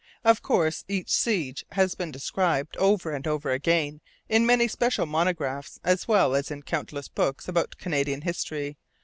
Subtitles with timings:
[0.23, 5.79] Of course, each siege has been described, over and over again, in many special monographs
[5.83, 8.77] as well as in countless books about Canadian history.